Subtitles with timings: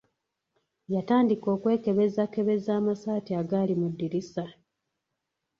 [0.93, 4.45] Yatandika okwekebezakebeza amasaati agaali mu ddirisa.